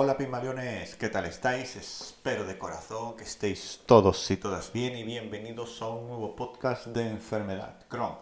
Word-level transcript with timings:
Hola 0.00 0.16
Pimaleones, 0.16 0.94
¿qué 0.94 1.08
tal 1.08 1.24
estáis? 1.24 1.74
Espero 1.74 2.44
de 2.44 2.56
corazón 2.56 3.16
que 3.16 3.24
estéis 3.24 3.80
todos 3.84 4.30
y 4.30 4.36
todas 4.36 4.72
bien 4.72 4.96
y 4.96 5.02
bienvenidos 5.02 5.82
a 5.82 5.88
un 5.88 6.06
nuevo 6.06 6.36
podcast 6.36 6.86
de 6.86 7.10
enfermedad 7.10 7.84
Crohn. 7.88 8.16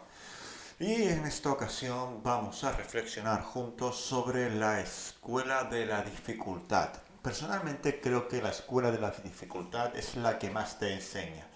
Y 0.80 1.02
en 1.02 1.26
esta 1.26 1.52
ocasión 1.52 2.22
vamos 2.22 2.64
a 2.64 2.72
reflexionar 2.72 3.42
juntos 3.42 3.96
sobre 3.96 4.48
la 4.48 4.80
escuela 4.80 5.64
de 5.64 5.84
la 5.84 6.00
dificultad. 6.00 6.94
Personalmente 7.20 8.00
creo 8.00 8.26
que 8.26 8.40
la 8.40 8.52
escuela 8.52 8.90
de 8.90 8.98
la 8.98 9.10
dificultad 9.10 9.94
es 9.94 10.16
la 10.16 10.38
que 10.38 10.48
más 10.48 10.78
te 10.78 10.94
enseña. 10.94 11.46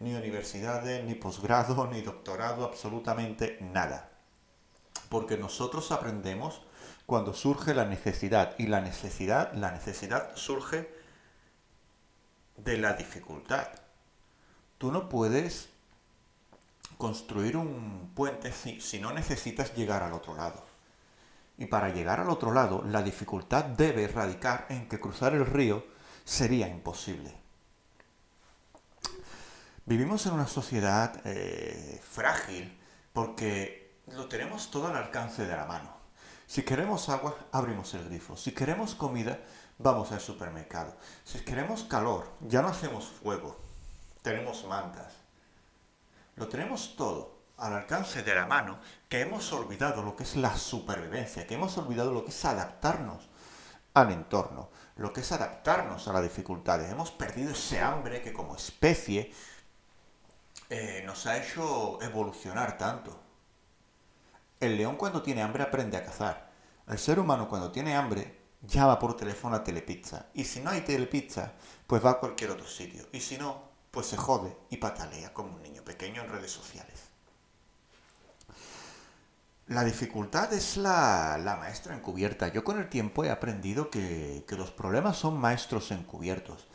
Ni 0.00 0.14
universidades, 0.14 1.04
ni 1.04 1.16
posgrado, 1.16 1.86
ni 1.86 2.00
doctorado, 2.00 2.64
absolutamente 2.64 3.58
nada. 3.60 4.08
Porque 5.10 5.36
nosotros 5.36 5.92
aprendemos 5.92 6.62
cuando 7.06 7.32
surge 7.32 7.72
la 7.72 7.84
necesidad 7.84 8.54
y 8.58 8.66
la 8.66 8.80
necesidad, 8.80 9.52
la 9.54 9.70
necesidad 9.70 10.34
surge 10.34 10.92
de 12.56 12.78
la 12.78 12.94
dificultad. 12.94 13.68
Tú 14.78 14.90
no 14.90 15.08
puedes 15.08 15.68
construir 16.98 17.56
un 17.56 18.10
puente 18.14 18.52
si, 18.52 18.98
no 18.98 19.12
necesitas 19.12 19.74
llegar 19.74 20.02
al 20.02 20.12
otro 20.12 20.34
lado. 20.34 20.66
Y 21.58 21.66
para 21.66 21.90
llegar 21.90 22.20
al 22.20 22.28
otro 22.28 22.52
lado, 22.52 22.82
la 22.84 23.02
dificultad 23.02 23.64
debe 23.64 24.08
radicar 24.08 24.66
en 24.68 24.88
que 24.88 25.00
cruzar 25.00 25.34
el 25.34 25.46
río 25.46 25.86
sería 26.24 26.68
imposible. 26.68 27.32
Vivimos 29.86 30.26
en 30.26 30.32
una 30.32 30.48
sociedad 30.48 31.20
eh, 31.24 32.02
frágil 32.10 32.76
porque 33.12 33.94
lo 34.08 34.26
tenemos 34.26 34.70
todo 34.70 34.88
al 34.88 34.96
alcance 34.96 35.46
de 35.46 35.56
la 35.56 35.64
mano. 35.64 35.95
Si 36.46 36.62
queremos 36.62 37.08
agua, 37.08 37.36
abrimos 37.52 37.92
el 37.94 38.04
grifo. 38.04 38.36
Si 38.36 38.52
queremos 38.52 38.94
comida, 38.94 39.40
vamos 39.78 40.12
al 40.12 40.20
supermercado. 40.20 40.96
Si 41.24 41.40
queremos 41.40 41.84
calor, 41.84 42.32
ya 42.40 42.62
no 42.62 42.68
hacemos 42.68 43.06
fuego. 43.06 43.56
Tenemos 44.22 44.64
mantas. 44.64 45.12
Lo 46.36 46.48
tenemos 46.48 46.96
todo 46.96 47.36
al 47.58 47.72
alcance 47.72 48.22
de 48.22 48.34
la 48.34 48.46
mano, 48.46 48.78
que 49.08 49.22
hemos 49.22 49.52
olvidado 49.52 50.02
lo 50.02 50.14
que 50.14 50.24
es 50.24 50.36
la 50.36 50.56
supervivencia, 50.56 51.46
que 51.46 51.54
hemos 51.54 51.76
olvidado 51.78 52.12
lo 52.12 52.24
que 52.24 52.30
es 52.30 52.44
adaptarnos 52.44 53.28
al 53.94 54.12
entorno, 54.12 54.68
lo 54.96 55.12
que 55.12 55.22
es 55.22 55.32
adaptarnos 55.32 56.06
a 56.06 56.12
las 56.12 56.22
dificultades. 56.22 56.90
Hemos 56.90 57.10
perdido 57.10 57.52
ese 57.52 57.80
hambre 57.80 58.20
que 58.20 58.32
como 58.32 58.56
especie 58.56 59.32
eh, 60.68 61.02
nos 61.06 61.26
ha 61.26 61.38
hecho 61.38 62.00
evolucionar 62.02 62.76
tanto. 62.76 63.18
El 64.60 64.76
león 64.76 64.96
cuando 64.96 65.22
tiene 65.22 65.42
hambre 65.42 65.62
aprende 65.62 65.96
a 65.96 66.04
cazar. 66.04 66.45
El 66.88 66.98
ser 66.98 67.18
humano 67.18 67.48
cuando 67.48 67.72
tiene 67.72 67.96
hambre 67.96 68.46
llama 68.62 68.98
por 68.98 69.16
teléfono 69.16 69.56
a 69.56 69.64
Telepizza. 69.64 70.26
Y 70.34 70.44
si 70.44 70.60
no 70.60 70.70
hay 70.70 70.82
Telepizza, 70.82 71.52
pues 71.86 72.04
va 72.04 72.12
a 72.12 72.18
cualquier 72.18 72.50
otro 72.50 72.66
sitio. 72.66 73.06
Y 73.12 73.20
si 73.20 73.38
no, 73.38 73.60
pues 73.90 74.06
se 74.06 74.16
jode 74.16 74.56
y 74.70 74.76
patalea 74.76 75.32
como 75.32 75.54
un 75.54 75.62
niño 75.62 75.82
pequeño 75.82 76.22
en 76.22 76.30
redes 76.30 76.52
sociales. 76.52 77.06
La 79.68 79.82
dificultad 79.82 80.52
es 80.52 80.76
la, 80.76 81.38
la, 81.38 81.56
maestra 81.56 81.96
encubierta. 81.96 82.48
Yo 82.48 82.62
con 82.62 82.78
el 82.78 82.88
tiempo 82.88 83.24
he 83.24 83.30
aprendido 83.30 83.90
que, 83.90 84.44
que 84.46 84.56
los 84.56 84.70
problemas 84.70 85.16
son 85.16 85.40
maestros 85.40 85.90
encubiertos. 85.90 86.68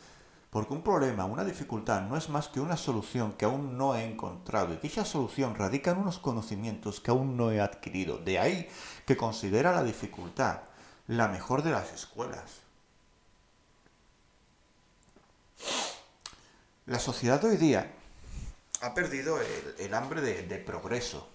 Porque 0.52 0.74
un 0.74 0.82
problema, 0.82 1.24
una 1.24 1.44
dificultad, 1.44 2.02
no 2.02 2.14
es 2.14 2.28
más 2.28 2.48
que 2.48 2.60
una 2.60 2.76
solución 2.76 3.32
que 3.32 3.46
aún 3.46 3.78
no 3.78 3.96
he 3.96 4.04
encontrado 4.04 4.74
y 4.74 4.76
dicha 4.76 5.06
solución 5.06 5.54
radica 5.54 5.92
en 5.92 5.96
unos 5.96 6.18
conocimientos 6.18 7.00
que 7.00 7.10
aún 7.10 7.38
no 7.38 7.50
he 7.50 7.58
adquirido. 7.58 8.18
De 8.18 8.38
ahí 8.38 8.68
que 9.06 9.16
considera 9.16 9.72
la 9.72 9.82
dificultad 9.82 10.60
la 11.06 11.28
mejor 11.28 11.62
de 11.62 11.70
las 11.70 11.90
escuelas. 11.94 12.60
La 16.84 16.98
sociedad 16.98 17.42
hoy 17.42 17.56
día 17.56 17.90
ha 18.82 18.92
perdido 18.92 19.40
el, 19.40 19.74
el 19.78 19.94
hambre 19.94 20.20
de, 20.20 20.42
de 20.42 20.58
progreso. 20.58 21.30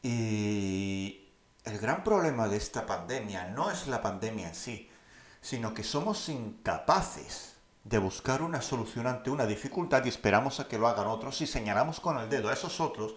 Y 0.00 1.26
el 1.64 1.78
gran 1.80 2.04
problema 2.04 2.46
de 2.46 2.56
esta 2.56 2.86
pandemia 2.86 3.48
no 3.48 3.68
es 3.68 3.88
la 3.88 4.00
pandemia 4.00 4.46
en 4.46 4.54
sí, 4.54 4.88
sino 5.46 5.74
que 5.74 5.84
somos 5.84 6.28
incapaces 6.28 7.54
de 7.84 7.98
buscar 7.98 8.42
una 8.42 8.60
solución 8.60 9.06
ante 9.06 9.30
una 9.30 9.46
dificultad 9.46 10.04
y 10.04 10.08
esperamos 10.08 10.58
a 10.58 10.66
que 10.66 10.76
lo 10.76 10.88
hagan 10.88 11.06
otros 11.06 11.40
y 11.40 11.46
señalamos 11.46 12.00
con 12.00 12.18
el 12.18 12.28
dedo 12.28 12.48
a 12.48 12.52
esos 12.52 12.80
otros 12.80 13.14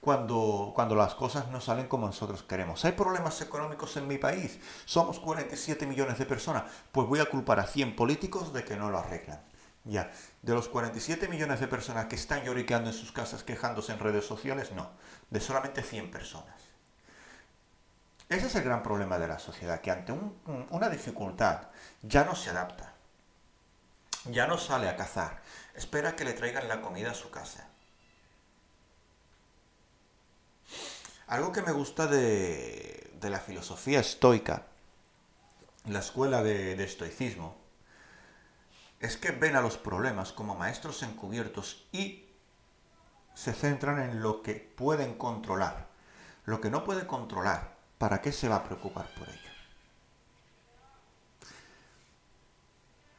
cuando, 0.00 0.72
cuando 0.74 0.94
las 0.94 1.14
cosas 1.14 1.50
no 1.50 1.60
salen 1.60 1.86
como 1.86 2.06
nosotros 2.06 2.42
queremos. 2.42 2.82
Hay 2.86 2.92
problemas 2.92 3.42
económicos 3.42 3.94
en 3.98 4.08
mi 4.08 4.16
país, 4.16 4.58
somos 4.86 5.20
47 5.20 5.86
millones 5.86 6.16
de 6.16 6.24
personas, 6.24 6.64
pues 6.92 7.06
voy 7.06 7.18
a 7.18 7.26
culpar 7.26 7.60
a 7.60 7.66
100 7.66 7.94
políticos 7.94 8.54
de 8.54 8.64
que 8.64 8.76
no 8.76 8.88
lo 8.88 8.96
arreglan. 8.96 9.42
Ya, 9.84 10.10
de 10.40 10.54
los 10.54 10.68
47 10.68 11.28
millones 11.28 11.60
de 11.60 11.68
personas 11.68 12.06
que 12.06 12.16
están 12.16 12.42
lloriqueando 12.42 12.88
en 12.88 12.96
sus 12.96 13.12
casas 13.12 13.44
quejándose 13.44 13.92
en 13.92 13.98
redes 13.98 14.24
sociales, 14.24 14.72
no, 14.72 14.92
de 15.28 15.40
solamente 15.40 15.82
100 15.82 16.10
personas. 16.10 16.54
Ese 18.28 18.48
es 18.48 18.54
el 18.56 18.64
gran 18.64 18.82
problema 18.82 19.18
de 19.18 19.28
la 19.28 19.38
sociedad, 19.38 19.80
que 19.80 19.90
ante 19.90 20.12
un, 20.12 20.66
una 20.70 20.88
dificultad 20.88 21.68
ya 22.02 22.24
no 22.24 22.34
se 22.34 22.50
adapta, 22.50 22.94
ya 24.24 24.46
no 24.48 24.58
sale 24.58 24.88
a 24.88 24.96
cazar, 24.96 25.40
espera 25.74 26.16
que 26.16 26.24
le 26.24 26.32
traigan 26.32 26.66
la 26.66 26.80
comida 26.80 27.12
a 27.12 27.14
su 27.14 27.30
casa. 27.30 27.68
Algo 31.28 31.52
que 31.52 31.62
me 31.62 31.72
gusta 31.72 32.06
de, 32.06 33.10
la 33.22 33.40
filosofía 33.40 34.00
estoica, 34.00 34.66
la 35.84 36.00
escuela 36.00 36.42
de 36.42 36.82
estoicismo, 36.82 37.56
es 39.00 39.16
que 39.16 39.30
ven 39.30 39.56
a 39.56 39.60
los 39.60 39.76
problemas 39.76 40.32
como 40.32 40.54
maestros 40.54 41.02
encubiertos 41.02 41.86
y 41.92 42.26
se 43.34 43.52
centran 43.52 44.00
en 44.00 44.22
lo 44.22 44.42
que 44.42 44.54
pueden 44.54 45.14
controlar. 45.16 45.86
Lo 46.44 46.60
que 46.60 46.70
no 46.70 46.84
puede 46.84 47.06
controlar 47.06 47.75
¿para 47.98 48.20
qué 48.20 48.32
se 48.32 48.48
va 48.48 48.56
a 48.56 48.64
preocupar 48.64 49.06
por 49.14 49.28
ello? 49.28 49.50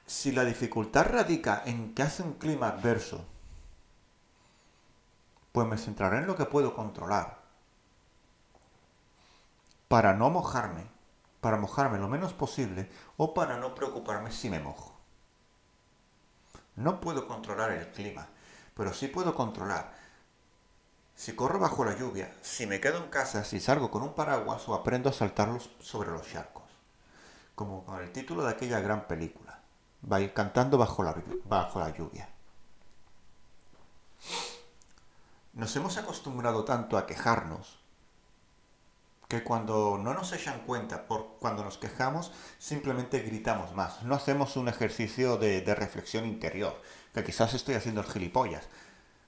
Si 0.06 0.32
la 0.32 0.46
dificultad 0.46 1.06
radica 1.06 1.64
en 1.66 1.94
que 1.94 2.04
hace 2.04 2.24
un 2.24 2.34
clima 2.34 2.70
adverso, 2.70 3.26
pues 5.52 5.68
me 5.68 5.78
centraré 5.78 6.20
en 6.20 6.28
lo 6.28 6.36
que 6.36 6.46
puedo 6.46 6.74
controlar. 6.74 7.40
Para 9.88 10.14
no 10.14 10.30
mojarme, 10.30 10.86
para 11.42 11.58
mojarme 11.58 11.98
lo 11.98 12.08
menos 12.08 12.34
posible 12.34 12.90
o 13.18 13.34
para 13.34 13.58
no 13.58 13.74
preocuparme 13.74 14.32
si 14.32 14.50
me 14.50 14.60
mojo. 14.60 14.96
No 16.76 17.02
puedo 17.02 17.28
controlar 17.28 17.72
el 17.72 17.92
clima, 17.92 18.28
pero 18.76 18.94
sí 18.94 19.08
puedo 19.08 19.34
controlar 19.34 19.94
si 21.18 21.36
corro 21.36 21.58
bajo 21.58 21.84
la 21.84 21.98
lluvia, 21.98 22.32
si 22.44 22.68
me 22.68 22.80
quedo 22.80 23.00
en 23.00 23.10
casa, 23.10 23.44
si 23.44 23.60
salgo 23.60 23.90
con 23.90 24.04
un 24.04 24.14
paraguas 24.14 24.70
o 24.70 24.76
aprendo 24.76 25.10
a 25.10 25.14
saltar 25.14 25.50
sobre 25.80 26.12
los 26.12 26.30
charcos. 26.32 26.64
Como 27.56 27.84
con 27.84 28.00
el 28.00 28.12
título 28.12 28.44
de 28.44 28.52
aquella 28.52 28.80
gran 28.82 29.08
película. 29.08 29.60
Va 30.10 30.22
ir 30.22 30.32
cantando 30.32 30.78
bajo 30.78 31.02
la, 31.02 31.16
bajo 31.46 31.80
la 31.80 31.90
lluvia. 31.90 32.30
Nos 35.54 35.76
hemos 35.76 35.98
acostumbrado 35.98 36.64
tanto 36.66 37.00
a 37.00 37.08
quejarnos 37.08 37.80
que 39.28 39.44
cuando 39.44 39.98
no 39.98 40.14
nos 40.14 40.32
echan 40.34 40.60
cuenta 40.68 41.08
por 41.08 41.40
cuando 41.40 41.64
nos 41.64 41.80
quejamos 41.80 42.32
simplemente 42.60 43.22
gritamos 43.22 43.74
más. 43.74 44.04
No 44.04 44.14
hacemos 44.14 44.56
un 44.56 44.68
ejercicio 44.68 45.38
de, 45.38 45.62
de 45.62 45.74
reflexión 45.74 46.28
interior, 46.28 46.80
que 47.12 47.24
quizás 47.24 47.56
estoy 47.56 47.74
haciendo 47.74 48.02
el 48.02 48.08
gilipollas, 48.08 48.68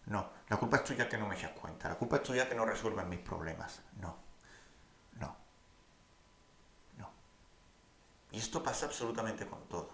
no, 0.06 0.28
la 0.50 0.58
culpa 0.58 0.78
es 0.78 0.84
tuya 0.84 1.08
que 1.08 1.18
no 1.18 1.28
me 1.28 1.36
echas 1.36 1.52
cuenta, 1.52 1.90
la 1.90 1.96
culpa 1.96 2.18
es 2.18 2.24
tuya 2.24 2.50
que 2.50 2.56
no 2.56 2.66
resuelves 2.66 3.06
mis 3.06 3.20
problemas. 3.20 3.82
No, 3.98 4.18
no, 5.20 5.36
no. 6.98 7.10
Y 8.32 8.40
esto 8.40 8.64
pasa 8.64 8.88
absolutamente 8.88 9.46
con 9.46 9.68
todo. 9.68 9.90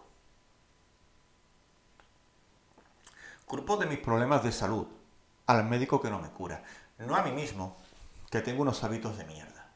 Culpo 3.45 3.77
de 3.77 3.85
mis 3.85 3.99
problemas 3.99 4.43
de 4.43 4.51
salud 4.51 4.87
al 5.47 5.65
médico 5.65 6.01
que 6.01 6.09
no 6.09 6.19
me 6.19 6.29
cura, 6.29 6.63
no 6.99 7.15
a 7.15 7.21
mí 7.21 7.31
mismo, 7.31 7.77
que 8.31 8.41
tengo 8.41 8.61
unos 8.61 8.83
hábitos 8.83 9.17
de 9.17 9.25
mierda. 9.25 9.67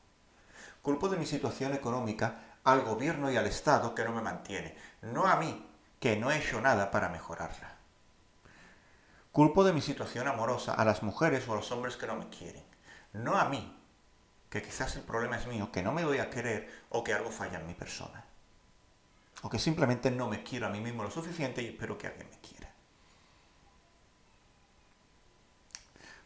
Culpo 0.81 1.09
de 1.09 1.17
mi 1.17 1.25
situación 1.25 1.73
económica 1.73 2.57
al 2.63 2.81
gobierno 2.81 3.29
y 3.29 3.37
al 3.37 3.47
Estado 3.47 3.93
que 3.93 4.05
no 4.05 4.13
me 4.13 4.21
mantiene, 4.21 4.77
no 5.01 5.27
a 5.27 5.35
mí, 5.35 5.65
que 5.99 6.15
no 6.15 6.31
he 6.31 6.37
hecho 6.37 6.61
nada 6.61 6.89
para 6.89 7.09
mejorarla. 7.09 7.78
Culpo 9.31 9.63
de 9.63 9.73
mi 9.73 9.81
situación 9.81 10.27
amorosa 10.27 10.73
a 10.73 10.83
las 10.85 11.03
mujeres 11.03 11.47
o 11.47 11.53
a 11.53 11.55
los 11.57 11.71
hombres 11.71 11.97
que 11.97 12.07
no 12.07 12.15
me 12.15 12.29
quieren, 12.29 12.63
no 13.13 13.37
a 13.37 13.45
mí, 13.45 13.75
que 14.49 14.63
quizás 14.63 14.95
el 14.95 15.03
problema 15.03 15.37
es 15.37 15.45
mío, 15.45 15.71
que 15.71 15.83
no 15.83 15.91
me 15.91 16.01
doy 16.01 16.17
a 16.17 16.29
querer 16.29 16.69
o 16.89 17.03
que 17.03 17.13
algo 17.13 17.29
falla 17.29 17.59
en 17.59 17.67
mi 17.67 17.75
persona. 17.75 18.25
O 19.43 19.49
que 19.49 19.59
simplemente 19.59 20.09
no 20.09 20.27
me 20.27 20.43
quiero 20.43 20.65
a 20.65 20.69
mí 20.69 20.81
mismo 20.81 21.03
lo 21.03 21.11
suficiente 21.11 21.61
y 21.61 21.67
espero 21.67 21.97
que 21.97 22.07
alguien 22.07 22.27
me 22.29 22.39
quiera. 22.39 22.73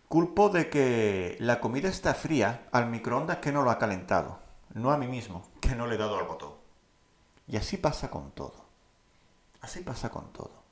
Culpo 0.08 0.50
de 0.50 0.70
que 0.70 1.38
la 1.40 1.60
comida 1.60 1.90
está 1.90 2.14
fría 2.14 2.68
al 2.72 2.88
microondas 2.88 3.38
que 3.38 3.52
no 3.52 3.64
lo 3.64 3.72
ha 3.72 3.80
calentado, 3.80 4.40
no 4.74 4.92
a 4.92 4.98
mí 4.98 5.08
mismo, 5.08 5.52
que 5.60 5.76
no 5.76 5.88
le 5.88 5.96
he 5.96 5.98
dado 5.98 6.18
al 6.18 6.26
botón. 6.26 6.54
Y 7.48 7.58
así 7.58 7.78
pasa 7.78 8.10
con 8.10 8.32
todo. 8.32 8.66
Así 9.60 9.82
pasa 9.82 10.10
con 10.10 10.32
todo. 10.32 10.63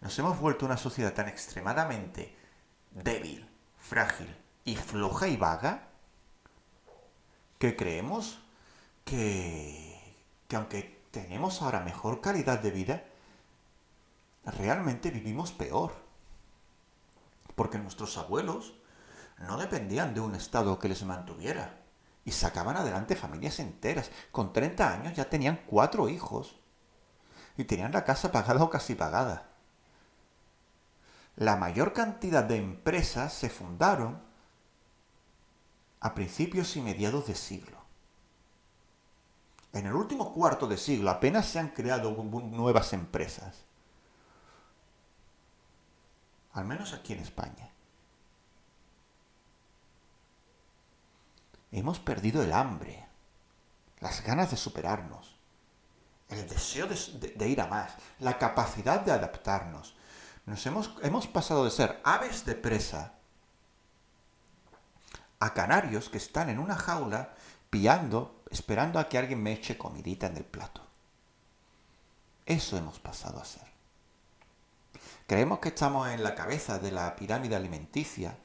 Nos 0.00 0.18
hemos 0.18 0.38
vuelto 0.38 0.66
una 0.66 0.76
sociedad 0.76 1.12
tan 1.12 1.28
extremadamente 1.28 2.36
débil, 2.92 3.48
frágil 3.78 4.34
y 4.64 4.76
floja 4.76 5.28
y 5.28 5.36
vaga 5.36 5.88
que 7.58 7.74
creemos 7.74 8.38
que, 9.04 10.16
que 10.46 10.56
aunque 10.56 11.02
tenemos 11.10 11.62
ahora 11.62 11.80
mejor 11.80 12.20
calidad 12.20 12.60
de 12.60 12.70
vida, 12.70 13.04
realmente 14.44 15.10
vivimos 15.10 15.52
peor. 15.52 15.92
Porque 17.56 17.78
nuestros 17.78 18.16
abuelos 18.18 18.74
no 19.38 19.56
dependían 19.56 20.14
de 20.14 20.20
un 20.20 20.34
Estado 20.34 20.78
que 20.78 20.88
les 20.88 21.02
mantuviera 21.02 21.80
y 22.24 22.32
sacaban 22.32 22.76
adelante 22.76 23.16
familias 23.16 23.58
enteras. 23.58 24.10
Con 24.30 24.52
30 24.52 24.92
años 24.92 25.14
ya 25.14 25.28
tenían 25.28 25.60
cuatro 25.66 26.08
hijos 26.08 26.56
y 27.56 27.64
tenían 27.64 27.92
la 27.92 28.04
casa 28.04 28.30
pagada 28.30 28.62
o 28.62 28.70
casi 28.70 28.94
pagada. 28.94 29.48
La 31.38 31.54
mayor 31.54 31.92
cantidad 31.92 32.42
de 32.42 32.56
empresas 32.56 33.32
se 33.32 33.48
fundaron 33.48 34.20
a 36.00 36.12
principios 36.12 36.76
y 36.76 36.80
mediados 36.80 37.28
de 37.28 37.36
siglo. 37.36 37.78
En 39.72 39.86
el 39.86 39.92
último 39.92 40.34
cuarto 40.34 40.66
de 40.66 40.76
siglo 40.76 41.10
apenas 41.10 41.46
se 41.46 41.60
han 41.60 41.68
creado 41.68 42.10
nuevas 42.10 42.92
empresas. 42.92 43.64
Al 46.54 46.64
menos 46.64 46.92
aquí 46.92 47.12
en 47.12 47.20
España. 47.20 47.70
Hemos 51.70 52.00
perdido 52.00 52.42
el 52.42 52.52
hambre, 52.52 53.06
las 54.00 54.24
ganas 54.24 54.50
de 54.50 54.56
superarnos, 54.56 55.38
el 56.30 56.48
deseo 56.48 56.88
de, 56.88 57.48
ir 57.48 57.60
a 57.60 57.68
más, 57.68 57.92
la 58.18 58.38
capacidad 58.38 59.00
de 59.02 59.12
adaptarnos. 59.12 59.94
Nos 60.48 60.64
hemos, 60.64 60.90
hemos 61.02 61.26
pasado 61.26 61.66
de 61.66 61.70
ser 61.70 62.00
aves 62.04 62.46
de 62.46 62.54
presa 62.54 63.12
a 65.40 65.52
canarios 65.52 66.08
que 66.08 66.16
están 66.16 66.48
en 66.48 66.58
una 66.58 66.74
jaula 66.74 67.34
pillando, 67.68 68.42
esperando 68.50 68.98
a 68.98 69.10
que 69.10 69.18
alguien 69.18 69.42
me 69.42 69.52
eche 69.52 69.76
comidita 69.76 70.26
en 70.26 70.38
el 70.38 70.44
plato. 70.44 70.80
Eso 72.46 72.78
hemos 72.78 72.98
pasado 72.98 73.38
a 73.38 73.44
ser. 73.44 73.68
Creemos 75.26 75.58
que 75.58 75.68
estamos 75.68 76.08
en 76.08 76.22
la 76.22 76.34
cabeza 76.34 76.78
de 76.78 76.92
la 76.92 77.14
pirámide 77.14 77.54
alimenticia 77.54 78.38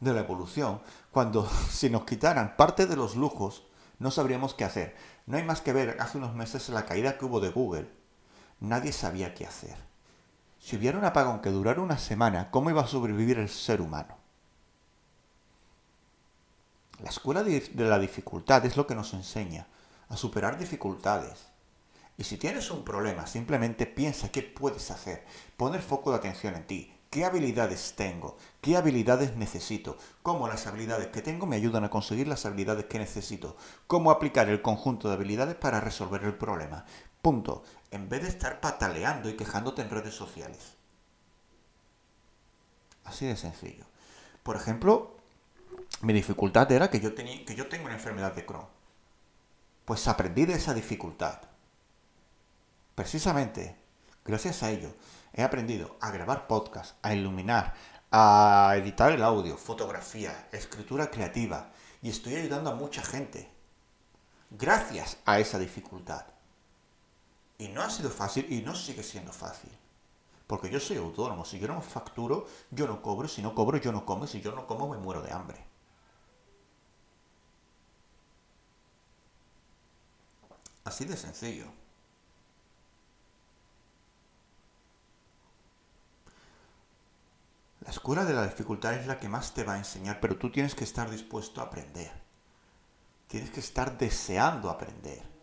de 0.00 0.14
la 0.14 0.20
evolución, 0.20 0.80
cuando 1.10 1.46
si 1.70 1.90
nos 1.90 2.04
quitaran 2.04 2.56
parte 2.56 2.86
de 2.86 2.96
los 2.96 3.16
lujos, 3.16 3.64
no 3.98 4.10
sabríamos 4.10 4.54
qué 4.54 4.64
hacer. 4.64 4.96
No 5.26 5.36
hay 5.36 5.42
más 5.42 5.60
que 5.60 5.74
ver 5.74 5.98
hace 6.00 6.16
unos 6.16 6.34
meses 6.34 6.70
la 6.70 6.86
caída 6.86 7.18
que 7.18 7.26
hubo 7.26 7.40
de 7.40 7.50
Google. 7.50 7.90
Nadie 8.60 8.92
sabía 8.92 9.34
qué 9.34 9.44
hacer. 9.44 9.93
Si 10.64 10.76
hubiera 10.76 10.96
un 10.96 11.04
apagón 11.04 11.42
que 11.42 11.50
durara 11.50 11.82
una 11.82 11.98
semana, 11.98 12.50
¿cómo 12.50 12.70
iba 12.70 12.80
a 12.80 12.86
sobrevivir 12.86 13.38
el 13.38 13.50
ser 13.50 13.82
humano? 13.82 14.16
La 17.02 17.10
escuela 17.10 17.42
de 17.42 17.70
la 17.74 17.98
dificultad 17.98 18.64
es 18.64 18.74
lo 18.78 18.86
que 18.86 18.94
nos 18.94 19.12
enseña 19.12 19.66
a 20.08 20.16
superar 20.16 20.56
dificultades. 20.56 21.48
Y 22.16 22.24
si 22.24 22.38
tienes 22.38 22.70
un 22.70 22.82
problema, 22.82 23.26
simplemente 23.26 23.84
piensa 23.84 24.32
qué 24.32 24.40
puedes 24.40 24.90
hacer. 24.90 25.26
Poner 25.58 25.82
foco 25.82 26.12
de 26.12 26.16
atención 26.16 26.54
en 26.54 26.66
ti. 26.66 26.94
¿Qué 27.10 27.26
habilidades 27.26 27.92
tengo? 27.94 28.38
¿Qué 28.62 28.78
habilidades 28.78 29.36
necesito? 29.36 29.98
¿Cómo 30.22 30.48
las 30.48 30.66
habilidades 30.66 31.08
que 31.08 31.20
tengo 31.20 31.44
me 31.44 31.56
ayudan 31.56 31.84
a 31.84 31.90
conseguir 31.90 32.26
las 32.26 32.46
habilidades 32.46 32.86
que 32.86 32.98
necesito? 32.98 33.58
¿Cómo 33.86 34.10
aplicar 34.10 34.48
el 34.48 34.62
conjunto 34.62 35.08
de 35.08 35.14
habilidades 35.14 35.56
para 35.56 35.80
resolver 35.80 36.24
el 36.24 36.34
problema? 36.34 36.86
Punto. 37.20 37.64
En 37.94 38.08
vez 38.08 38.22
de 38.22 38.28
estar 38.28 38.60
pataleando 38.60 39.28
y 39.28 39.36
quejándote 39.36 39.80
en 39.80 39.88
redes 39.88 40.16
sociales. 40.16 40.74
Así 43.04 43.24
de 43.24 43.36
sencillo. 43.36 43.84
Por 44.42 44.56
ejemplo, 44.56 45.16
mi 46.00 46.12
dificultad 46.12 46.72
era 46.72 46.90
que 46.90 46.98
yo, 46.98 47.14
tenía, 47.14 47.44
que 47.44 47.54
yo 47.54 47.68
tengo 47.68 47.84
una 47.84 47.94
enfermedad 47.94 48.34
de 48.34 48.44
Crohn. 48.44 48.66
Pues 49.84 50.08
aprendí 50.08 50.44
de 50.44 50.54
esa 50.54 50.74
dificultad. 50.74 51.42
Precisamente, 52.96 53.76
gracias 54.24 54.64
a 54.64 54.72
ello, 54.72 54.92
he 55.32 55.44
aprendido 55.44 55.96
a 56.00 56.10
grabar 56.10 56.48
podcast, 56.48 56.96
a 57.00 57.14
iluminar, 57.14 57.74
a 58.10 58.74
editar 58.76 59.12
el 59.12 59.22
audio, 59.22 59.56
fotografía, 59.56 60.48
escritura 60.50 61.12
creativa 61.12 61.70
y 62.02 62.10
estoy 62.10 62.34
ayudando 62.34 62.70
a 62.70 62.74
mucha 62.74 63.04
gente 63.04 63.52
gracias 64.50 65.18
a 65.24 65.38
esa 65.38 65.60
dificultad. 65.60 66.33
Y 67.58 67.68
no 67.68 67.82
ha 67.82 67.90
sido 67.90 68.10
fácil 68.10 68.52
y 68.52 68.62
no 68.62 68.74
sigue 68.74 69.02
siendo 69.02 69.32
fácil. 69.32 69.70
Porque 70.46 70.70
yo 70.70 70.78
soy 70.80 70.98
autónomo, 70.98 71.44
si 71.44 71.58
yo 71.58 71.68
no 71.68 71.80
facturo, 71.80 72.46
yo 72.70 72.86
no 72.86 73.00
cobro, 73.00 73.28
si 73.28 73.42
no 73.42 73.54
cobro, 73.54 73.78
yo 73.78 73.92
no 73.92 74.04
como, 74.04 74.26
si 74.26 74.40
yo 74.40 74.52
no 74.54 74.66
como, 74.66 74.88
me 74.88 74.98
muero 74.98 75.22
de 75.22 75.32
hambre. 75.32 75.64
Así 80.84 81.04
de 81.06 81.16
sencillo. 81.16 81.66
La 87.80 87.90
escuela 87.90 88.24
de 88.24 88.34
la 88.34 88.46
dificultad 88.46 88.94
es 88.94 89.06
la 89.06 89.18
que 89.18 89.28
más 89.28 89.54
te 89.54 89.64
va 89.64 89.74
a 89.74 89.78
enseñar, 89.78 90.20
pero 90.20 90.36
tú 90.36 90.50
tienes 90.50 90.74
que 90.74 90.84
estar 90.84 91.10
dispuesto 91.10 91.60
a 91.60 91.64
aprender. 91.64 92.12
Tienes 93.28 93.50
que 93.50 93.60
estar 93.60 93.96
deseando 93.98 94.70
aprender. 94.70 95.33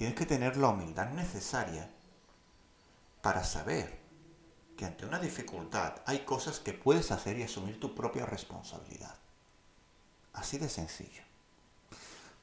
Tienes 0.00 0.16
que 0.16 0.24
tener 0.24 0.56
la 0.56 0.68
humildad 0.68 1.10
necesaria 1.10 1.90
para 3.20 3.44
saber 3.44 4.00
que 4.74 4.86
ante 4.86 5.04
una 5.04 5.18
dificultad 5.18 5.96
hay 6.06 6.20
cosas 6.20 6.58
que 6.58 6.72
puedes 6.72 7.10
hacer 7.10 7.38
y 7.38 7.42
asumir 7.42 7.78
tu 7.78 7.94
propia 7.94 8.24
responsabilidad. 8.24 9.14
Así 10.32 10.56
de 10.56 10.70
sencillo. 10.70 11.22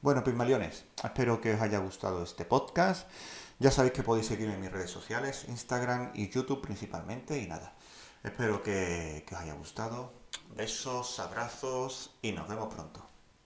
Bueno, 0.02 0.22
Pigmaliones, 0.22 0.84
espero 1.02 1.40
que 1.40 1.54
os 1.54 1.60
haya 1.60 1.80
gustado 1.80 2.22
este 2.22 2.44
podcast. 2.44 3.10
Ya 3.58 3.72
sabéis 3.72 3.92
que 3.92 4.04
podéis 4.04 4.28
seguirme 4.28 4.54
en 4.54 4.60
mis 4.60 4.70
redes 4.70 4.92
sociales, 4.92 5.46
Instagram 5.48 6.12
y 6.14 6.28
YouTube 6.28 6.62
principalmente, 6.62 7.42
y 7.42 7.48
nada. 7.48 7.74
Espero 8.22 8.62
que, 8.62 9.24
que 9.26 9.34
os 9.34 9.40
haya 9.40 9.54
gustado. 9.54 10.12
Besos, 10.54 11.18
abrazos 11.18 12.16
y 12.22 12.30
nos 12.30 12.46
vemos 12.46 12.72
pronto. 12.72 13.07